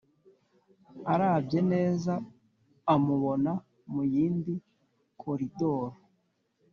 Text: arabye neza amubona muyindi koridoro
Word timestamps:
arabye 1.13 1.59
neza 1.71 2.13
amubona 2.93 3.51
muyindi 3.91 4.53
koridoro 5.21 5.97